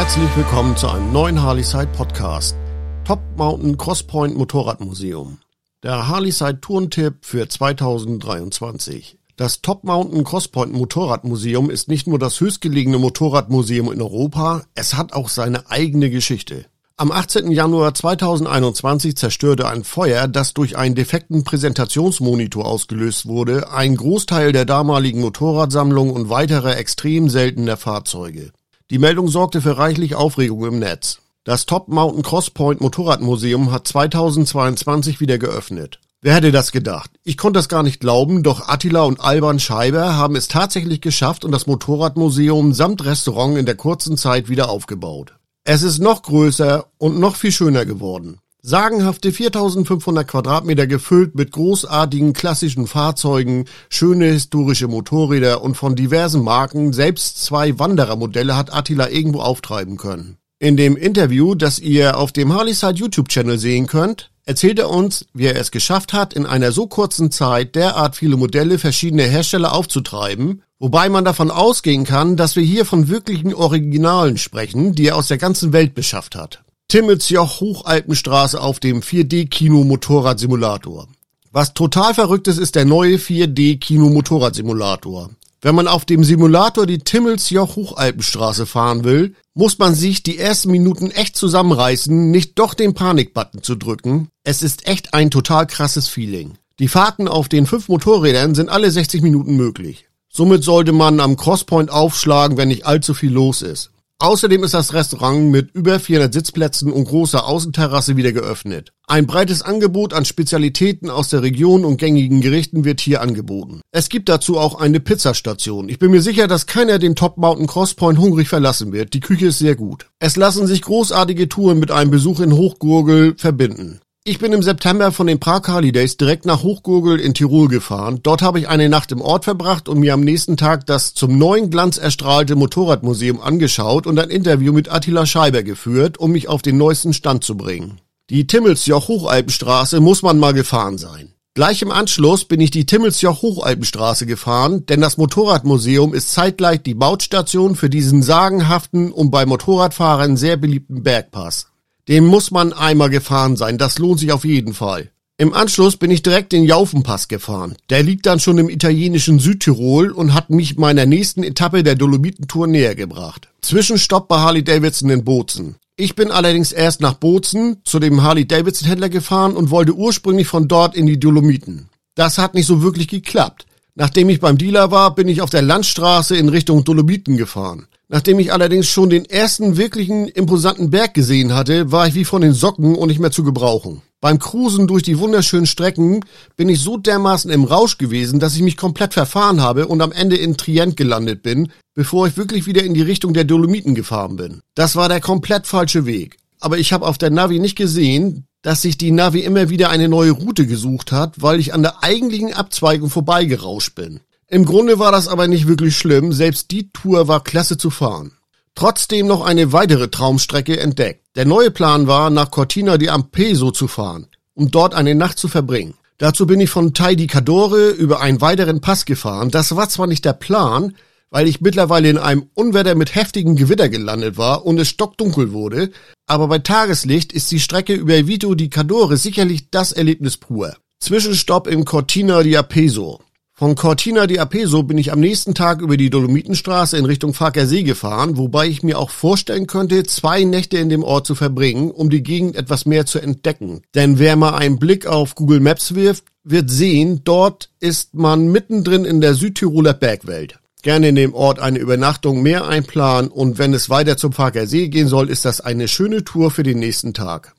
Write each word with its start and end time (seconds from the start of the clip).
Herzlich 0.00 0.34
willkommen 0.34 0.78
zu 0.78 0.88
einem 0.88 1.12
neuen 1.12 1.42
Harleyside 1.42 1.88
Podcast. 1.88 2.56
Top 3.04 3.20
Mountain 3.36 3.76
Crosspoint 3.76 4.34
Motorradmuseum. 4.34 5.36
Der 5.82 6.08
Harleyside 6.08 6.62
Tourentipp 6.62 7.16
für 7.20 7.46
2023. 7.46 9.18
Das 9.36 9.60
Top 9.60 9.84
Mountain 9.84 10.24
Crosspoint 10.24 10.72
Motorradmuseum 10.72 11.68
ist 11.68 11.88
nicht 11.88 12.06
nur 12.06 12.18
das 12.18 12.40
höchstgelegene 12.40 12.96
Motorradmuseum 12.96 13.92
in 13.92 14.00
Europa, 14.00 14.62
es 14.74 14.94
hat 14.94 15.12
auch 15.12 15.28
seine 15.28 15.70
eigene 15.70 16.08
Geschichte. 16.08 16.64
Am 16.96 17.12
18. 17.12 17.50
Januar 17.50 17.92
2021 17.92 19.18
zerstörte 19.18 19.68
ein 19.68 19.84
Feuer, 19.84 20.28
das 20.28 20.54
durch 20.54 20.78
einen 20.78 20.94
defekten 20.94 21.44
Präsentationsmonitor 21.44 22.64
ausgelöst 22.64 23.26
wurde, 23.26 23.70
einen 23.70 23.98
Großteil 23.98 24.52
der 24.52 24.64
damaligen 24.64 25.20
Motorradsammlung 25.20 26.08
und 26.08 26.30
weitere 26.30 26.72
extrem 26.72 27.28
seltener 27.28 27.76
Fahrzeuge. 27.76 28.52
Die 28.90 28.98
Meldung 28.98 29.28
sorgte 29.28 29.60
für 29.60 29.78
reichlich 29.78 30.16
Aufregung 30.16 30.64
im 30.66 30.80
Netz. 30.80 31.20
Das 31.44 31.64
Top 31.64 31.86
Mountain 31.86 32.24
Crosspoint 32.24 32.80
Motorradmuseum 32.80 33.70
hat 33.70 33.86
2022 33.86 35.20
wieder 35.20 35.38
geöffnet. 35.38 36.00
Wer 36.22 36.34
hätte 36.34 36.50
das 36.50 36.72
gedacht? 36.72 37.08
Ich 37.22 37.36
konnte 37.36 37.58
das 37.58 37.68
gar 37.68 37.84
nicht 37.84 38.00
glauben, 38.00 38.42
doch 38.42 38.68
Attila 38.68 39.02
und 39.02 39.20
Alban 39.20 39.60
Scheiber 39.60 40.16
haben 40.16 40.34
es 40.34 40.48
tatsächlich 40.48 41.00
geschafft 41.00 41.44
und 41.44 41.52
das 41.52 41.68
Motorradmuseum 41.68 42.72
samt 42.72 43.04
Restaurant 43.04 43.56
in 43.56 43.64
der 43.64 43.76
kurzen 43.76 44.16
Zeit 44.16 44.48
wieder 44.48 44.68
aufgebaut. 44.68 45.36
Es 45.62 45.82
ist 45.82 46.00
noch 46.00 46.22
größer 46.22 46.86
und 46.98 47.20
noch 47.20 47.36
viel 47.36 47.52
schöner 47.52 47.84
geworden. 47.86 48.40
Sagenhafte 48.62 49.32
4500 49.32 50.28
Quadratmeter 50.28 50.86
gefüllt 50.86 51.34
mit 51.34 51.50
großartigen 51.50 52.34
klassischen 52.34 52.86
Fahrzeugen, 52.86 53.64
schöne 53.88 54.26
historische 54.26 54.86
Motorräder 54.86 55.62
und 55.62 55.76
von 55.76 55.96
diversen 55.96 56.42
Marken, 56.42 56.92
selbst 56.92 57.42
zwei 57.42 57.78
Wanderermodelle 57.78 58.56
hat 58.56 58.72
Attila 58.72 59.08
irgendwo 59.08 59.40
auftreiben 59.40 59.96
können. 59.96 60.36
In 60.58 60.76
dem 60.76 60.94
Interview, 60.96 61.54
das 61.54 61.78
ihr 61.78 62.18
auf 62.18 62.32
dem 62.32 62.52
Harleyside 62.52 62.98
YouTube-Channel 62.98 63.58
sehen 63.58 63.86
könnt, 63.86 64.30
erzählt 64.44 64.78
er 64.78 64.90
uns, 64.90 65.24
wie 65.32 65.46
er 65.46 65.56
es 65.56 65.70
geschafft 65.70 66.12
hat, 66.12 66.34
in 66.34 66.44
einer 66.44 66.70
so 66.70 66.86
kurzen 66.86 67.30
Zeit 67.30 67.74
derart 67.74 68.14
viele 68.14 68.36
Modelle 68.36 68.78
verschiedener 68.78 69.22
Hersteller 69.22 69.72
aufzutreiben, 69.72 70.62
wobei 70.78 71.08
man 71.08 71.24
davon 71.24 71.50
ausgehen 71.50 72.04
kann, 72.04 72.36
dass 72.36 72.56
wir 72.56 72.62
hier 72.62 72.84
von 72.84 73.08
wirklichen 73.08 73.54
Originalen 73.54 74.36
sprechen, 74.36 74.94
die 74.94 75.06
er 75.06 75.16
aus 75.16 75.28
der 75.28 75.38
ganzen 75.38 75.72
Welt 75.72 75.94
beschafft 75.94 76.36
hat. 76.36 76.62
Timmelsjoch 76.90 77.60
Hochalpenstraße 77.60 78.60
auf 78.60 78.80
dem 78.80 79.00
4D-Kino 79.00 79.84
Motorradsimulator. 79.84 81.06
Was 81.52 81.72
total 81.72 82.14
verrückt 82.14 82.48
ist, 82.48 82.58
ist 82.58 82.74
der 82.74 82.84
neue 82.84 83.14
4D-Kino 83.14 84.08
Motorradsimulator. 84.08 85.30
Wenn 85.62 85.76
man 85.76 85.86
auf 85.86 86.04
dem 86.04 86.24
Simulator 86.24 86.86
die 86.86 86.98
Timmelsjoch 86.98 87.76
Hochalpenstraße 87.76 88.66
fahren 88.66 89.04
will, 89.04 89.36
muss 89.54 89.78
man 89.78 89.94
sich 89.94 90.24
die 90.24 90.36
ersten 90.36 90.72
Minuten 90.72 91.12
echt 91.12 91.36
zusammenreißen, 91.36 92.32
nicht 92.32 92.58
doch 92.58 92.74
den 92.74 92.92
Panikbutton 92.92 93.62
zu 93.62 93.76
drücken. 93.76 94.26
Es 94.42 94.64
ist 94.64 94.88
echt 94.88 95.14
ein 95.14 95.30
total 95.30 95.68
krasses 95.68 96.08
Feeling. 96.08 96.54
Die 96.80 96.88
Fahrten 96.88 97.28
auf 97.28 97.48
den 97.48 97.66
fünf 97.66 97.88
Motorrädern 97.88 98.56
sind 98.56 98.68
alle 98.68 98.90
60 98.90 99.22
Minuten 99.22 99.54
möglich. 99.54 100.06
Somit 100.28 100.64
sollte 100.64 100.90
man 100.90 101.20
am 101.20 101.36
Crosspoint 101.36 101.88
aufschlagen, 101.88 102.56
wenn 102.56 102.66
nicht 102.66 102.84
allzu 102.84 103.14
viel 103.14 103.30
los 103.30 103.62
ist. 103.62 103.92
Außerdem 104.22 104.64
ist 104.64 104.74
das 104.74 104.92
Restaurant 104.92 105.50
mit 105.50 105.70
über 105.74 105.98
400 105.98 106.34
Sitzplätzen 106.34 106.92
und 106.92 107.06
großer 107.06 107.46
Außenterrasse 107.46 108.18
wieder 108.18 108.32
geöffnet. 108.32 108.92
Ein 109.06 109.26
breites 109.26 109.62
Angebot 109.62 110.12
an 110.12 110.26
Spezialitäten 110.26 111.08
aus 111.08 111.30
der 111.30 111.40
Region 111.40 111.86
und 111.86 111.96
gängigen 111.96 112.42
Gerichten 112.42 112.84
wird 112.84 113.00
hier 113.00 113.22
angeboten. 113.22 113.80
Es 113.92 114.10
gibt 114.10 114.28
dazu 114.28 114.58
auch 114.58 114.78
eine 114.78 115.00
Pizzastation. 115.00 115.88
Ich 115.88 115.98
bin 115.98 116.10
mir 116.10 116.20
sicher, 116.20 116.48
dass 116.48 116.66
keiner 116.66 116.98
den 116.98 117.16
Top 117.16 117.38
Mountain 117.38 117.66
Crosspoint 117.66 118.18
hungrig 118.18 118.50
verlassen 118.50 118.92
wird. 118.92 119.14
Die 119.14 119.20
Küche 119.20 119.46
ist 119.46 119.58
sehr 119.58 119.74
gut. 119.74 120.10
Es 120.18 120.36
lassen 120.36 120.66
sich 120.66 120.82
großartige 120.82 121.48
Touren 121.48 121.78
mit 121.78 121.90
einem 121.90 122.10
Besuch 122.10 122.40
in 122.40 122.52
Hochgurgel 122.52 123.36
verbinden. 123.38 124.00
Ich 124.22 124.38
bin 124.38 124.52
im 124.52 124.62
September 124.62 125.12
von 125.12 125.26
den 125.26 125.40
Prag 125.40 125.66
Harley 125.66 125.92
Days 125.92 126.18
direkt 126.18 126.44
nach 126.44 126.62
Hochgurgel 126.62 127.18
in 127.18 127.32
Tirol 127.32 127.68
gefahren. 127.68 128.20
Dort 128.22 128.42
habe 128.42 128.58
ich 128.58 128.68
eine 128.68 128.90
Nacht 128.90 129.12
im 129.12 129.22
Ort 129.22 129.44
verbracht 129.46 129.88
und 129.88 129.98
mir 129.98 130.12
am 130.12 130.20
nächsten 130.20 130.58
Tag 130.58 130.84
das 130.84 131.14
zum 131.14 131.38
neuen 131.38 131.70
Glanz 131.70 131.96
erstrahlte 131.96 132.54
Motorradmuseum 132.54 133.40
angeschaut 133.40 134.06
und 134.06 134.18
ein 134.18 134.28
Interview 134.28 134.74
mit 134.74 134.92
Attila 134.92 135.24
Scheiber 135.24 135.62
geführt, 135.62 136.18
um 136.18 136.32
mich 136.32 136.48
auf 136.48 136.60
den 136.60 136.76
neuesten 136.76 137.14
Stand 137.14 137.44
zu 137.44 137.56
bringen. 137.56 138.02
Die 138.28 138.46
Timmelsjoch 138.46 139.08
Hochalpenstraße 139.08 140.00
muss 140.00 140.20
man 140.20 140.38
mal 140.38 140.52
gefahren 140.52 140.98
sein. 140.98 141.32
Gleich 141.54 141.80
im 141.80 141.90
Anschluss 141.90 142.44
bin 142.44 142.60
ich 142.60 142.70
die 142.70 142.84
Timmelsjoch 142.84 143.40
Hochalpenstraße 143.40 144.26
gefahren, 144.26 144.84
denn 144.84 145.00
das 145.00 145.16
Motorradmuseum 145.16 146.12
ist 146.12 146.34
zeitgleich 146.34 146.82
die 146.82 146.94
Bautstation 146.94 147.74
für 147.74 147.88
diesen 147.88 148.22
sagenhaften 148.22 149.12
und 149.12 149.30
bei 149.30 149.46
Motorradfahrern 149.46 150.36
sehr 150.36 150.58
beliebten 150.58 151.02
Bergpass. 151.02 151.68
Den 152.08 152.24
muss 152.24 152.50
man 152.50 152.72
einmal 152.72 153.10
gefahren 153.10 153.56
sein, 153.56 153.78
das 153.78 153.98
lohnt 153.98 154.20
sich 154.20 154.32
auf 154.32 154.44
jeden 154.44 154.74
Fall. 154.74 155.10
Im 155.40 155.54
Anschluss 155.54 155.96
bin 155.96 156.10
ich 156.10 156.22
direkt 156.22 156.52
den 156.52 156.64
Jaufenpass 156.64 157.28
gefahren. 157.28 157.74
Der 157.88 158.02
liegt 158.02 158.26
dann 158.26 158.40
schon 158.40 158.58
im 158.58 158.68
italienischen 158.68 159.38
Südtirol 159.38 160.10
und 160.10 160.34
hat 160.34 160.50
mich 160.50 160.76
meiner 160.76 161.06
nächsten 161.06 161.42
Etappe 161.42 161.82
der 161.82 161.94
Dolomitentour 161.94 162.66
näher 162.66 162.94
gebracht. 162.94 163.48
Zwischenstopp 163.62 164.28
bei 164.28 164.38
Harley 164.38 164.62
Davidson 164.62 165.08
in 165.08 165.24
Bozen. 165.24 165.76
Ich 165.96 166.14
bin 166.14 166.30
allerdings 166.30 166.72
erst 166.72 167.00
nach 167.00 167.14
Bozen 167.14 167.78
zu 167.84 167.98
dem 167.98 168.22
Harley 168.22 168.46
Davidson 168.46 168.88
Händler 168.88 169.08
gefahren 169.08 169.56
und 169.56 169.70
wollte 169.70 169.94
ursprünglich 169.94 170.46
von 170.46 170.68
dort 170.68 170.94
in 170.94 171.06
die 171.06 171.18
Dolomiten. 171.18 171.88
Das 172.14 172.36
hat 172.36 172.54
nicht 172.54 172.66
so 172.66 172.82
wirklich 172.82 173.08
geklappt. 173.08 173.64
Nachdem 173.94 174.28
ich 174.28 174.40
beim 174.40 174.58
Dealer 174.58 174.90
war, 174.90 175.14
bin 175.14 175.28
ich 175.28 175.40
auf 175.40 175.50
der 175.50 175.62
Landstraße 175.62 176.36
in 176.36 176.48
Richtung 176.50 176.84
Dolomiten 176.84 177.36
gefahren. 177.36 177.86
Nachdem 178.12 178.40
ich 178.40 178.52
allerdings 178.52 178.88
schon 178.88 179.08
den 179.08 179.24
ersten 179.24 179.76
wirklichen 179.76 180.26
imposanten 180.26 180.90
Berg 180.90 181.14
gesehen 181.14 181.54
hatte, 181.54 181.92
war 181.92 182.08
ich 182.08 182.14
wie 182.14 182.24
von 182.24 182.42
den 182.42 182.54
Socken 182.54 182.96
und 182.96 183.06
nicht 183.06 183.20
mehr 183.20 183.30
zu 183.30 183.44
gebrauchen. 183.44 184.02
Beim 184.20 184.40
Cruisen 184.40 184.88
durch 184.88 185.04
die 185.04 185.20
wunderschönen 185.20 185.66
Strecken 185.66 186.24
bin 186.56 186.68
ich 186.68 186.80
so 186.80 186.96
dermaßen 186.96 187.52
im 187.52 187.62
Rausch 187.62 187.98
gewesen, 187.98 188.40
dass 188.40 188.56
ich 188.56 188.62
mich 188.62 188.76
komplett 188.76 189.14
verfahren 189.14 189.60
habe 189.60 189.86
und 189.86 190.02
am 190.02 190.10
Ende 190.10 190.36
in 190.36 190.56
Trient 190.56 190.96
gelandet 190.96 191.44
bin, 191.44 191.70
bevor 191.94 192.26
ich 192.26 192.36
wirklich 192.36 192.66
wieder 192.66 192.82
in 192.82 192.94
die 192.94 193.02
Richtung 193.02 193.32
der 193.32 193.44
Dolomiten 193.44 193.94
gefahren 193.94 194.34
bin. 194.34 194.60
Das 194.74 194.96
war 194.96 195.08
der 195.08 195.20
komplett 195.20 195.68
falsche 195.68 196.04
Weg. 196.04 196.38
Aber 196.58 196.78
ich 196.78 196.92
habe 196.92 197.06
auf 197.06 197.16
der 197.16 197.30
Navi 197.30 197.60
nicht 197.60 197.76
gesehen, 197.76 198.44
dass 198.62 198.82
sich 198.82 198.98
die 198.98 199.12
Navi 199.12 199.40
immer 199.40 199.70
wieder 199.70 199.88
eine 199.88 200.08
neue 200.08 200.32
Route 200.32 200.66
gesucht 200.66 201.12
hat, 201.12 201.40
weil 201.40 201.60
ich 201.60 201.72
an 201.72 201.82
der 201.82 202.02
eigentlichen 202.02 202.52
Abzweigung 202.52 203.08
vorbeigerauscht 203.08 203.94
bin. 203.94 204.18
Im 204.52 204.64
Grunde 204.64 204.98
war 204.98 205.12
das 205.12 205.28
aber 205.28 205.46
nicht 205.46 205.68
wirklich 205.68 205.96
schlimm, 205.96 206.32
selbst 206.32 206.72
die 206.72 206.90
Tour 206.90 207.28
war 207.28 207.44
klasse 207.44 207.78
zu 207.78 207.88
fahren. 207.88 208.32
Trotzdem 208.74 209.28
noch 209.28 209.44
eine 209.44 209.72
weitere 209.72 210.08
Traumstrecke 210.08 210.76
entdeckt. 210.80 211.24
Der 211.36 211.44
neue 211.44 211.70
Plan 211.70 212.08
war, 212.08 212.30
nach 212.30 212.50
Cortina 212.50 212.98
di 212.98 213.08
Ampezzo 213.10 213.70
zu 213.70 213.86
fahren, 213.86 214.26
um 214.54 214.72
dort 214.72 214.92
eine 214.92 215.14
Nacht 215.14 215.38
zu 215.38 215.46
verbringen. 215.46 215.94
Dazu 216.18 216.48
bin 216.48 216.58
ich 216.58 216.68
von 216.68 216.94
Tai 216.94 217.14
di 217.14 217.28
Cadore 217.28 217.90
über 217.90 218.20
einen 218.20 218.40
weiteren 218.40 218.80
Pass 218.80 219.04
gefahren. 219.04 219.52
Das 219.52 219.76
war 219.76 219.88
zwar 219.88 220.08
nicht 220.08 220.24
der 220.24 220.32
Plan, 220.32 220.96
weil 221.30 221.46
ich 221.46 221.60
mittlerweile 221.60 222.10
in 222.10 222.18
einem 222.18 222.50
Unwetter 222.54 222.96
mit 222.96 223.14
heftigem 223.14 223.54
Gewitter 223.54 223.88
gelandet 223.88 224.36
war 224.36 224.66
und 224.66 224.80
es 224.80 224.88
stockdunkel 224.88 225.52
wurde, 225.52 225.92
aber 226.26 226.48
bei 226.48 226.58
Tageslicht 226.58 227.32
ist 227.32 227.52
die 227.52 227.60
Strecke 227.60 227.94
über 227.94 228.26
Vito 228.26 228.56
di 228.56 228.68
Cadore 228.68 229.16
sicherlich 229.16 229.70
das 229.70 229.92
Erlebnis 229.92 230.38
pur. 230.38 230.76
Zwischenstopp 230.98 231.68
im 231.68 231.84
Cortina 231.84 232.42
di 232.42 232.56
Apeso. 232.56 233.20
Von 233.60 233.74
Cortina 233.74 234.26
di 234.26 234.38
Apeso 234.38 234.82
bin 234.84 234.96
ich 234.96 235.12
am 235.12 235.20
nächsten 235.20 235.52
Tag 235.52 235.82
über 235.82 235.98
die 235.98 236.08
Dolomitenstraße 236.08 236.96
in 236.96 237.04
Richtung 237.04 237.34
Farker 237.34 237.66
See 237.66 237.82
gefahren, 237.82 238.38
wobei 238.38 238.66
ich 238.66 238.82
mir 238.82 238.98
auch 238.98 239.10
vorstellen 239.10 239.66
könnte, 239.66 240.02
zwei 240.04 240.44
Nächte 240.44 240.78
in 240.78 240.88
dem 240.88 241.02
Ort 241.02 241.26
zu 241.26 241.34
verbringen, 241.34 241.90
um 241.90 242.08
die 242.08 242.22
Gegend 242.22 242.56
etwas 242.56 242.86
mehr 242.86 243.04
zu 243.04 243.18
entdecken. 243.18 243.82
Denn 243.94 244.18
wer 244.18 244.36
mal 244.36 244.54
einen 244.54 244.78
Blick 244.78 245.06
auf 245.06 245.34
Google 245.34 245.60
Maps 245.60 245.94
wirft, 245.94 246.24
wird 246.42 246.70
sehen, 246.70 247.20
dort 247.22 247.68
ist 247.80 248.14
man 248.14 248.50
mittendrin 248.50 249.04
in 249.04 249.20
der 249.20 249.34
Südtiroler 249.34 249.92
Bergwelt. 249.92 250.58
Gerne 250.80 251.10
in 251.10 251.16
dem 251.16 251.34
Ort 251.34 251.58
eine 251.58 251.80
Übernachtung 251.80 252.40
mehr 252.40 252.66
einplanen 252.66 253.30
und 253.30 253.58
wenn 253.58 253.74
es 253.74 253.90
weiter 253.90 254.16
zum 254.16 254.32
Farker 254.32 254.66
See 254.66 254.88
gehen 254.88 255.06
soll, 255.06 255.28
ist 255.28 255.44
das 255.44 255.60
eine 255.60 255.86
schöne 255.86 256.24
Tour 256.24 256.50
für 256.50 256.62
den 256.62 256.78
nächsten 256.78 257.12
Tag. 257.12 257.54